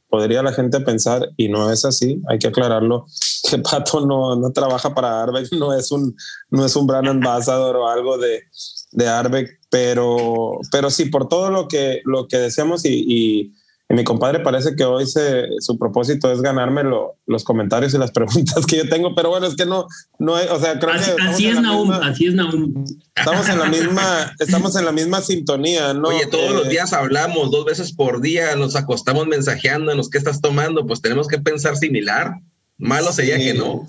[0.09, 3.05] podría la gente pensar, y no es así, hay que aclararlo,
[3.49, 6.15] que Pato no, no trabaja para Arbeck, no es un,
[6.49, 8.43] no es un brand ambassador o algo de,
[8.91, 13.53] de Arbeck, pero, pero sí, por todo lo que, lo que decíamos y
[13.93, 16.83] mi compadre parece que hoy se, su propósito es ganarme
[17.25, 19.87] los comentarios y las preguntas que yo tengo, pero bueno, es que no,
[20.19, 22.85] no o sea, creo así, que así es Naum, así es Naum.
[23.15, 26.09] Estamos en la misma, estamos en la misma sintonía, ¿no?
[26.09, 30.41] Oye, todos los eh, días hablamos, dos veces por día, nos acostamos mensajeándonos, ¿qué estás
[30.41, 30.85] tomando?
[30.85, 32.35] Pues tenemos que pensar similar.
[32.81, 33.85] Malo sería que no.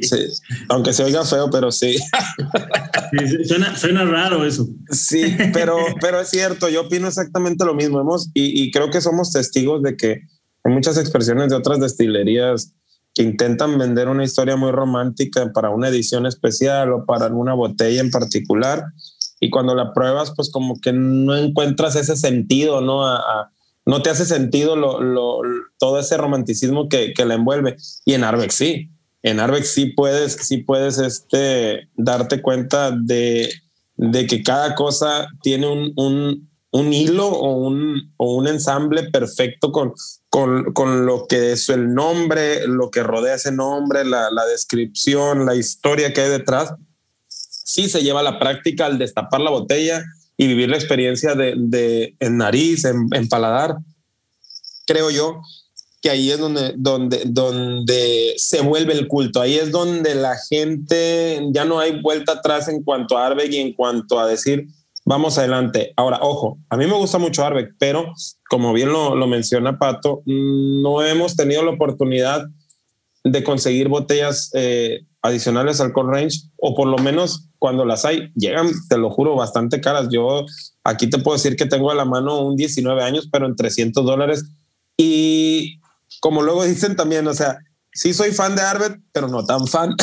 [0.00, 0.16] Sí,
[0.70, 1.96] aunque se oiga feo, pero sí.
[3.46, 4.66] suena, suena, raro eso.
[4.90, 8.00] Sí, pero, pero es cierto, yo opino exactamente lo mismo.
[8.00, 10.22] Hemos, y, y, creo que somos testigos de que
[10.64, 12.72] hay muchas expresiones de otras destilerías
[13.14, 18.00] que intentan vender una historia muy romántica para una edición especial o para una botella
[18.00, 18.84] en particular.
[19.38, 23.06] Y cuando la pruebas, pues como que no encuentras ese sentido, ¿no?
[23.06, 23.53] a, a
[23.86, 24.76] no te hace sentido
[25.78, 27.76] todo ese romanticismo que, que la envuelve.
[28.04, 28.90] Y en Arbex sí,
[29.22, 33.52] en Arbex sí puedes, sí puedes este, darte cuenta de,
[33.96, 39.70] de que cada cosa tiene un, un, un hilo o un, o un, ensamble perfecto
[39.70, 39.92] con,
[40.30, 45.44] con, con, lo que es el nombre, lo que rodea ese nombre, la, la descripción,
[45.44, 46.74] la historia que hay detrás.
[47.28, 50.04] Sí se lleva a la práctica al destapar la botella
[50.36, 53.76] y vivir la experiencia de, de en nariz, en, paladar,
[54.86, 55.40] creo yo
[56.02, 61.40] que ahí es donde, donde, donde se vuelve el culto, ahí es donde la gente
[61.50, 64.66] ya no hay vuelta atrás en cuanto a Arbeck y en cuanto a decir,
[65.06, 65.94] vamos adelante.
[65.96, 68.12] Ahora, ojo, a mí me gusta mucho Arbeck, pero
[68.50, 72.44] como bien lo, lo menciona Pato, no hemos tenido la oportunidad
[73.24, 78.30] de conseguir botellas eh, adicionales al core range o por lo menos cuando las hay
[78.36, 80.08] llegan, te lo juro, bastante caras.
[80.10, 80.44] Yo
[80.84, 84.04] aquí te puedo decir que tengo a la mano un 19 años, pero en 300
[84.04, 84.44] dólares.
[84.98, 85.80] Y
[86.20, 87.56] como luego dicen también, o sea,
[87.90, 89.96] sí soy fan de Arbet, pero no tan fan.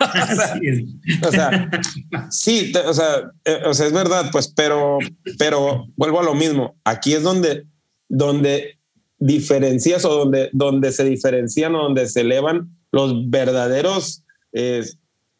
[1.26, 1.70] o, sea,
[2.30, 4.98] sí, o sea, eh, o sea, es verdad, pues, pero,
[5.38, 6.74] pero vuelvo a lo mismo.
[6.84, 7.66] Aquí es donde,
[8.08, 8.78] donde
[9.18, 14.23] diferencias o donde, donde se diferencian o donde se elevan los verdaderos
[14.54, 14.84] eh,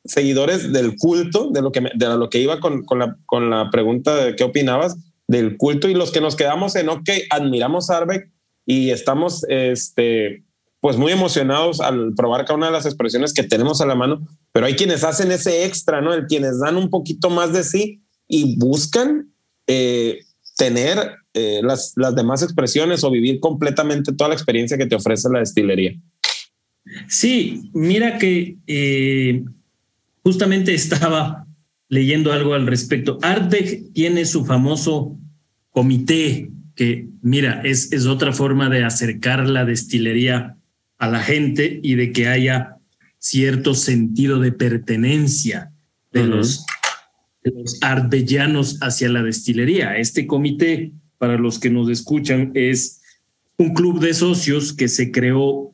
[0.04, 4.36] seguidores del culto, de lo que, de lo que iba con, con, la, pregunta de
[4.36, 4.96] qué opinabas
[5.26, 8.30] del culto y los que nos quedamos en, ok, admiramos a Arbeck
[8.66, 10.44] y estamos este,
[10.80, 14.26] pues muy emocionados al probar cada una de las expresiones que tenemos a la mano,
[14.52, 16.12] pero hay quienes hacen ese extra, ¿no?
[16.12, 19.32] El quienes dan un poquito más de sí y buscan
[19.66, 20.20] eh,
[20.56, 25.28] tener eh, las, las demás expresiones o vivir completamente toda la experiencia que te ofrece
[25.30, 25.94] la destilería.
[27.08, 29.44] Sí, mira que eh,
[30.22, 31.46] justamente estaba
[31.88, 33.18] leyendo algo al respecto.
[33.22, 35.18] Ardbeg tiene su famoso
[35.70, 40.56] comité que, mira, es, es otra forma de acercar la destilería
[40.98, 42.76] a la gente y de que haya
[43.18, 45.72] cierto sentido de pertenencia
[46.12, 46.28] de uh -huh.
[46.28, 46.66] los
[47.44, 49.98] los arbellanos hacia la destilería.
[49.98, 53.02] Este comité, para los que nos escuchan, es
[53.58, 55.73] un club de socios que se creó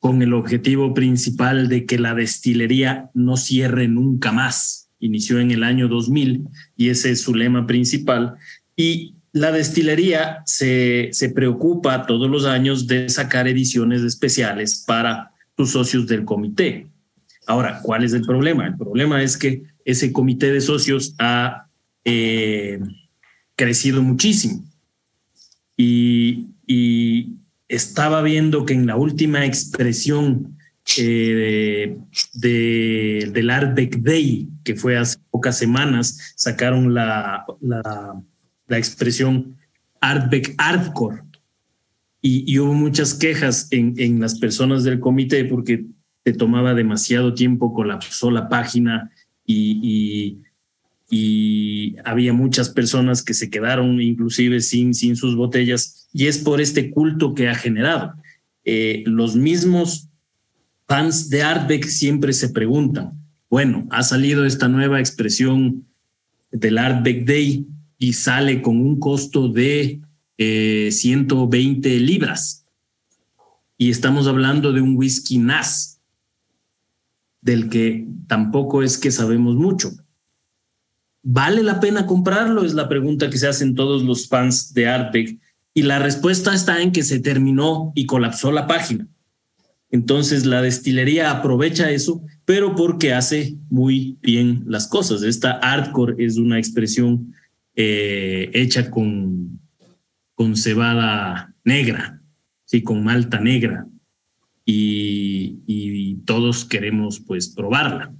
[0.00, 4.88] con el objetivo principal de que la destilería no cierre nunca más.
[4.98, 8.34] Inició en el año 2000 y ese es su lema principal.
[8.76, 15.70] Y la destilería se, se preocupa todos los años de sacar ediciones especiales para sus
[15.70, 16.88] socios del comité.
[17.46, 18.66] Ahora, ¿cuál es el problema?
[18.66, 21.66] El problema es que ese comité de socios ha
[22.04, 22.80] eh,
[23.56, 24.64] crecido muchísimo.
[25.76, 27.39] Y, y,
[27.70, 30.58] estaba viendo que en la última expresión
[30.98, 31.96] eh,
[32.34, 38.20] de, del Artback Day, que fue hace pocas semanas, sacaron la, la,
[38.66, 39.56] la expresión
[40.00, 41.22] Artback Hardcore.
[42.20, 45.86] Y, y, hubo muchas quejas en, en las personas del comité porque
[46.22, 49.10] te tomaba demasiado tiempo, colapsó la página
[49.46, 50.42] y, y,
[52.04, 56.90] había muchas personas que se quedaron inclusive sin, sin sus botellas y es por este
[56.90, 58.14] culto que ha generado.
[58.64, 60.08] Eh, los mismos
[60.86, 63.12] fans de Artbeck siempre se preguntan,
[63.48, 65.86] bueno, ha salido esta nueva expresión
[66.52, 67.66] del Artbeck Day
[67.98, 70.00] y sale con un costo de
[70.38, 72.64] 120 eh, libras.
[73.76, 76.00] Y estamos hablando de un whisky NAS,
[77.40, 79.90] del que tampoco es que sabemos mucho.
[81.22, 82.64] ¿Vale la pena comprarlo?
[82.64, 85.38] Es la pregunta que se hacen todos los fans de Artbeck.
[85.74, 89.06] Y la respuesta está en que se terminó y colapsó la página.
[89.90, 95.22] Entonces la destilería aprovecha eso, pero porque hace muy bien las cosas.
[95.22, 97.34] Esta hardcore es una expresión
[97.74, 99.60] eh, hecha con,
[100.34, 102.22] con cebada negra,
[102.64, 102.82] ¿sí?
[102.82, 103.86] con malta negra.
[104.64, 108.14] Y, todos queremos pues probarla.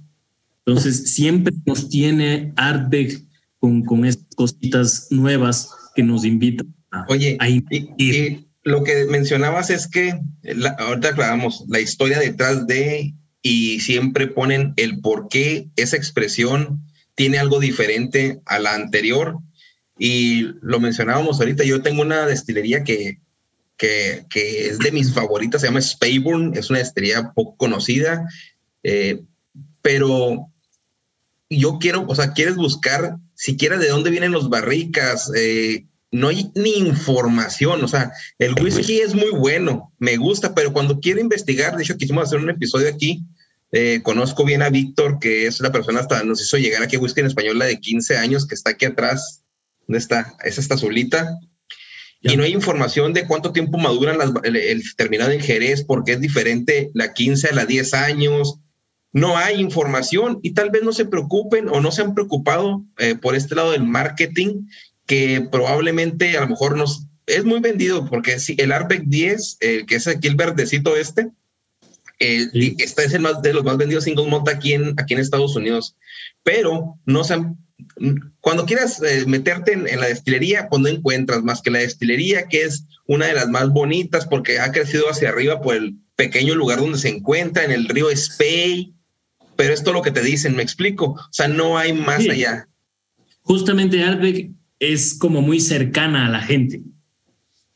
[0.65, 3.23] Entonces siempre nos tiene Artbeck
[3.59, 7.37] con, con estas cositas nuevas que nos invitan a, Oye,
[7.97, 10.19] y, lo que mencionabas es que
[10.77, 16.83] ahorita aclaramos la historia detrás de y siempre ponen el por qué esa expresión
[17.15, 19.39] tiene algo diferente a la anterior.
[19.97, 23.19] Y lo mencionábamos ahorita, yo tengo una destilería que,
[23.77, 28.27] que, que es de mis favoritas, se llama Spayburn, es una destilería poco conocida,
[28.83, 29.21] eh,
[29.81, 30.50] pero
[31.59, 36.51] yo quiero, o sea, quieres buscar siquiera de dónde vienen los barricas, eh, no hay
[36.55, 41.75] ni información, o sea, el whisky es muy bueno, me gusta, pero cuando quiero investigar,
[41.75, 43.23] de hecho quisimos hacer un episodio aquí,
[43.71, 46.99] eh, conozco bien a Víctor, que es la persona hasta nos hizo llegar aquí a
[46.99, 49.41] Whisky en Español, la de 15 años, que está aquí atrás,
[49.91, 50.37] ¿Dónde está?
[50.45, 51.37] Es esta azulita.
[52.21, 56.21] Y no hay información de cuánto tiempo maduran las, el, terminado en Jerez, porque es
[56.21, 58.60] diferente la 15 a la 10 años.
[59.13, 63.15] No hay información y tal vez no se preocupen o no se han preocupado eh,
[63.15, 64.67] por este lado del marketing,
[65.05, 69.95] que probablemente a lo mejor nos es muy vendido, porque si el Arbeck 10, que
[69.95, 71.29] es aquí el verdecito este,
[72.19, 75.55] este es el más de los más vendidos single malt aquí en, aquí en Estados
[75.55, 75.95] Unidos,
[76.43, 77.57] pero no se han
[78.39, 82.63] cuando quieras eh, meterte en, la destilería, pues no encuentras más que la destilería, que
[82.63, 86.79] es una de las más bonitas porque ha crecido hacia arriba por el pequeño lugar
[86.79, 88.93] donde se encuentra, en el río Spey.
[89.61, 91.11] Pero esto es lo que te dicen, me explico.
[91.11, 92.67] O sea, no hay más allá.
[93.43, 96.81] Justamente Arbeck es como muy cercana a la gente,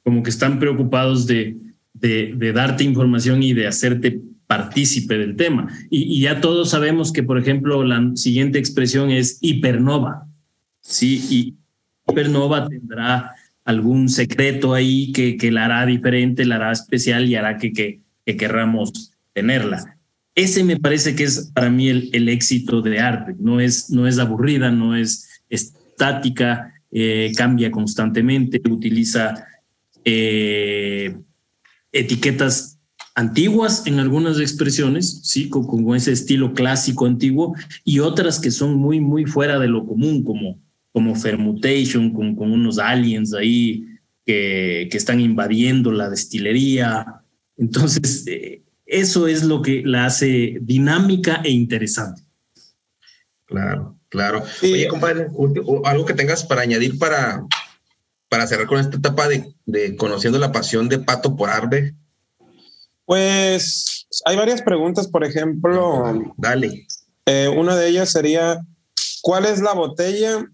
[0.01, 1.55] como que están preocupados de,
[1.93, 5.67] de darte información y de hacerte partícipe del tema.
[5.91, 10.27] Y, ya todos sabemos que, por ejemplo, la siguiente expresión es hipernova.
[10.81, 11.53] Sí, y
[12.09, 17.57] hipernova tendrá algún secreto ahí que, que la hará diferente, la hará especial y hará
[17.59, 19.94] que, que, que querramos tenerla.
[20.35, 23.35] Ese me parece que es para mí el, éxito de arte.
[23.39, 29.47] No es, no es aburrida, no es estática, eh, cambia constantemente, utiliza
[30.03, 31.15] eh,
[31.93, 32.77] etiquetas
[33.15, 38.99] antiguas en algunas expresiones, sí, con, ese estilo clásico antiguo, y otras que son muy,
[38.99, 40.59] muy fuera de lo común, como,
[40.91, 43.85] como Fermutation, con, con unos aliens ahí
[44.25, 47.21] que, que, están invadiendo la destilería.
[47.57, 52.21] Entonces, eh, eso es lo que la hace dinámica e interesante.
[53.45, 54.43] Claro, claro.
[54.61, 55.27] Oye, compadre,
[55.83, 57.43] algo que tengas para añadir para,
[58.29, 61.95] para cerrar con esta etapa de, de conociendo la pasión de Pato por Arbe.
[63.05, 66.33] Pues hay varias preguntas, por ejemplo.
[66.37, 66.87] Dale.
[67.25, 68.61] Eh, una de ellas sería,
[69.21, 70.45] ¿cuál es la botella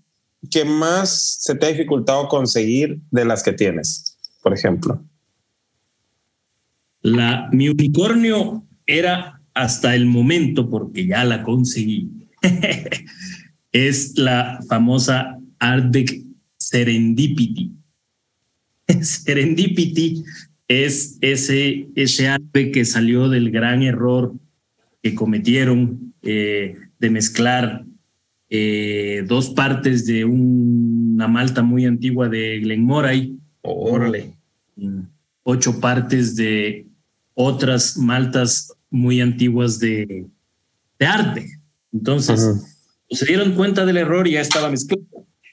[0.49, 5.03] que más se te ha dificultado conseguir de las que tienes, por ejemplo?
[7.01, 12.09] La, mi unicornio era hasta el momento, porque ya la conseguí,
[13.71, 16.23] es la famosa Ardbeg
[16.57, 17.71] Serendipity.
[19.01, 20.23] Serendipity
[20.67, 24.33] es ese, ese arte que salió del gran error
[25.01, 27.83] que cometieron eh, de mezclar
[28.49, 33.37] eh, dos partes de una malta muy antigua de Glenmoray.
[33.61, 34.33] Órale.
[35.43, 36.85] Ocho partes de
[37.43, 40.27] otras maltas muy antiguas de,
[40.99, 41.47] de arte.
[41.93, 42.61] Entonces,
[43.09, 45.03] pues, se dieron cuenta del error y ya estaba mezclado.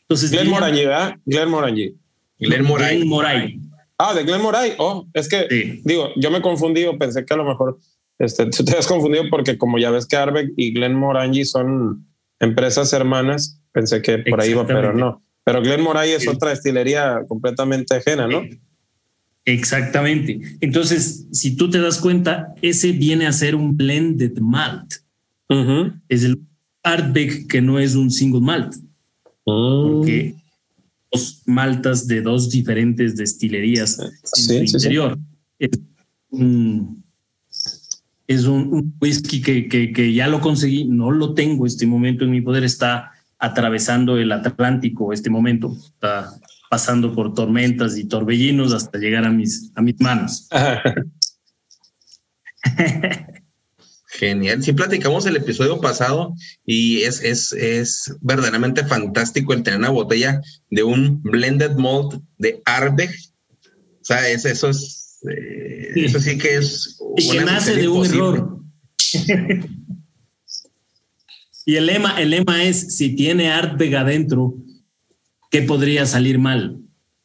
[0.03, 1.17] Entonces, Glenmorangie, ¿verdad?
[1.27, 1.95] Glenmorangie.
[2.39, 3.69] Glenmorangie.
[3.99, 4.75] Ah, de Glen Moray.
[4.79, 7.79] Oh, es que digo, yo me confundí, pensé que a lo mejor
[8.19, 12.07] este, tú te has confundido porque como ya ves que Arbeck y Glen Morangi son
[12.39, 15.21] empresas hermanas, pensé que por ahí iba, pero no.
[15.43, 18.43] Pero Glen Moray es otra destilería completamente ajena, ¿no?
[19.49, 20.41] Exactamente.
[20.61, 24.95] Entonces, si tú te das cuenta, ese viene a ser un blended malt.
[26.09, 26.39] Es el
[26.83, 28.75] Ardbeg que no es un single malt.
[29.47, 29.87] Mm.
[29.87, 30.35] Porque
[31.11, 35.19] dos maltas de dos diferentes destilerías en su interior.
[35.59, 35.71] Es
[36.29, 37.03] un,
[38.27, 42.33] es un, whisky que, que, que, ya lo conseguí, no lo tengo este momento en
[42.33, 46.39] mi poder, está atravesando el Atlántico este momento, está
[46.69, 50.49] pasando por tormentas y torbellinos hasta llegar a mis, a mis manos.
[54.19, 54.63] Genial.
[54.63, 56.35] Sí, platicamos el episodio pasado
[56.67, 60.41] y es, es, es verdaderamente fantástico el tener una botella
[60.71, 63.11] de un blended malt de Ardbeg.
[63.11, 66.99] O sea, es, eso es, eh, eso sí que es.
[67.17, 68.59] Y que nace de un error.
[71.67, 74.55] y el lema, el lema es: si tiene Ardbeg adentro,
[75.51, 76.79] ¿qué podría salir mal?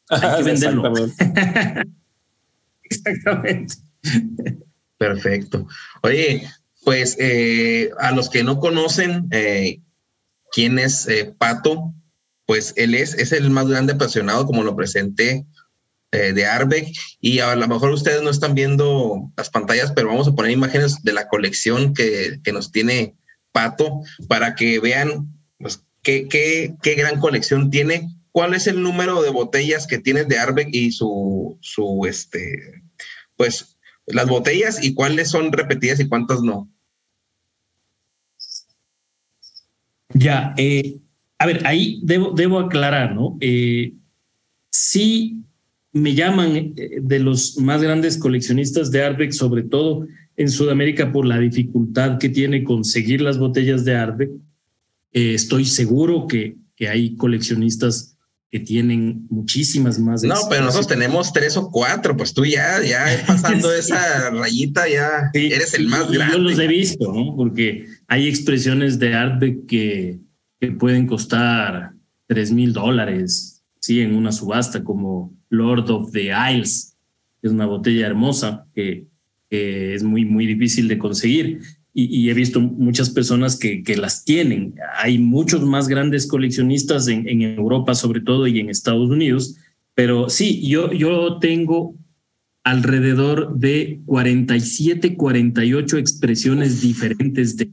[0.08, 0.92] Hay que venderlo.
[2.82, 3.74] Exactamente.
[4.98, 5.66] Perfecto.
[6.02, 6.48] Oye,
[6.84, 9.80] pues eh, a los que no conocen eh,
[10.52, 11.94] quién es eh, Pato,
[12.46, 15.46] pues él es, es el más grande apasionado, como lo presenté,
[16.12, 16.86] de Arbeck.
[17.20, 21.02] Y a lo mejor ustedes no están viendo las pantallas, pero vamos a poner imágenes
[21.02, 23.16] de la colección que, que nos tiene
[23.50, 25.33] Pato para que vean
[26.04, 28.08] qué, qué, qué gran colección tiene.
[28.30, 32.82] ¿Cuál es el número de botellas que tiene de Arbeck y su, su, este,
[33.36, 36.70] pues, las botellas y cuáles son repetidas y cuántas no?
[40.12, 41.00] Ya, eh,
[41.38, 43.36] a ver, ahí debo, debo aclarar, ¿no?
[43.40, 43.94] Eh,
[44.70, 45.44] sí
[45.92, 51.24] me llaman eh, de los más grandes coleccionistas de Arbeck, sobre todo en Sudamérica, por
[51.24, 54.30] la dificultad que tiene conseguir las botellas de Arbeck.
[55.14, 58.14] Estoy seguro que, que hay coleccionistas
[58.50, 60.22] que tienen muchísimas más.
[60.22, 65.30] No, pero nosotros tenemos tres o cuatro, pues tú ya, ya pasando esa rayita, ya
[65.32, 66.36] eres el más grande.
[66.36, 67.34] Yo los he visto, ¿no?
[67.36, 70.20] Porque hay expresiones de arte que,
[70.60, 71.94] que pueden costar
[72.26, 76.96] tres mil dólares, sí, en una subasta, como Lord of the Isles,
[77.40, 79.06] que es una botella hermosa que,
[79.50, 81.60] que es muy, muy difícil de conseguir
[81.96, 84.74] y, he visto muchas personas que, que, las tienen.
[84.96, 89.56] Hay muchos más grandes coleccionistas en, en, Europa, sobre todo, y en Estados Unidos.
[89.94, 91.94] Pero sí, yo, yo tengo
[92.64, 97.70] alrededor de 47, 48 expresiones diferentes de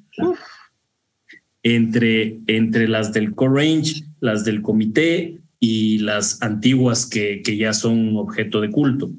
[1.63, 7.73] entre, entre las del Core Range, las del comité y las antiguas que, que ya
[7.73, 9.11] son objeto de culto.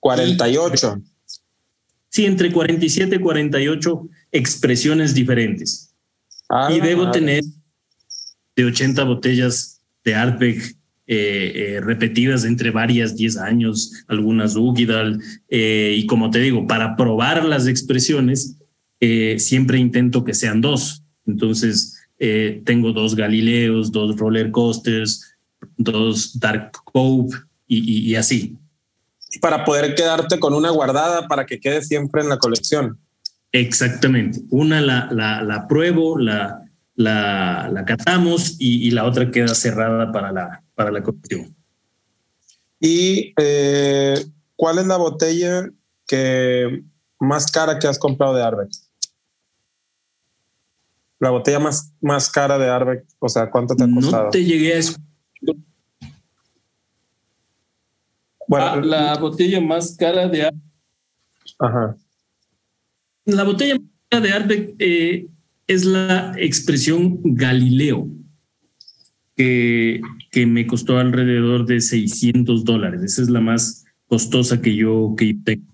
[0.00, 1.02] 48.
[2.08, 5.94] Sí, entre 47 y 48 expresiones diferentes.
[6.48, 7.42] Ah, y debo tener
[8.54, 10.76] de 80 botellas de Artbeck
[11.08, 15.20] eh, eh, repetidas entre varias 10 años, algunas Ugidal.
[15.48, 18.56] Eh, y como te digo, para probar las expresiones,
[19.38, 21.02] siempre intento que sean dos.
[21.26, 22.00] Entonces,
[22.64, 25.36] tengo dos Galileos, dos roller coasters,
[25.76, 27.36] dos Dark Cove
[27.68, 28.56] y así
[29.40, 32.98] para poder quedarte con una guardada para que quede siempre en la colección.
[33.60, 34.40] Exactamente.
[34.50, 36.62] Una la, la, la pruebo, la,
[36.94, 41.56] la, la catamos y, y, la otra queda cerrada para la, para la colección.
[42.78, 44.14] ¿Y eh,
[44.56, 45.70] cuál es la botella
[46.06, 46.84] que
[47.18, 48.70] más cara que has comprado de Arbeck?
[51.18, 54.24] La botella más, más cara de Arbeck, o sea, ¿cuánto te ha costado?
[54.24, 54.80] No te llegué a
[58.48, 60.50] Bueno, ah, la botella más cara de
[61.58, 61.96] Ajá.
[63.26, 63.76] La botella
[64.10, 65.26] de arte eh,
[65.66, 68.08] es la expresión Galileo,
[69.36, 70.00] que,
[70.30, 73.02] que, me costó alrededor de 600 dólares.
[73.02, 75.66] Esa es la más costosa que yo, que tengo.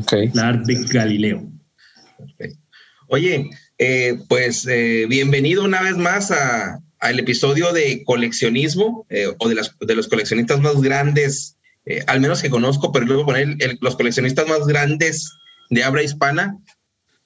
[0.00, 0.30] Okay.
[0.34, 1.50] La arte Galileo.
[3.08, 9.48] Oye, eh, pues eh, bienvenido una vez más a, al episodio de coleccionismo eh, o
[9.48, 13.56] de, las, de los coleccionistas más grandes, eh, al menos que conozco, pero luego poner
[13.80, 15.32] los coleccionistas más grandes
[15.70, 16.58] de habla hispana.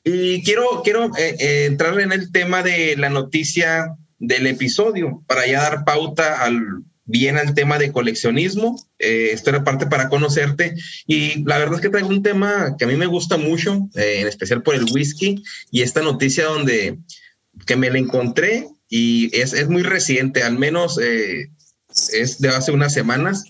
[0.04, 5.62] Y quiero, quiero eh, entrar en el tema de la noticia del episodio para ya
[5.62, 8.82] dar pauta al, bien al tema de coleccionismo.
[8.98, 10.74] esto era parte para conocerte.
[11.06, 14.26] Y la verdad es que traigo un tema que a mí me gusta mucho, en
[14.26, 16.98] especial por el whisky, y esta noticia donde
[17.66, 21.50] que me la encontré y es, es muy reciente, al menos eh,
[22.12, 23.44] es de hace unas semanas,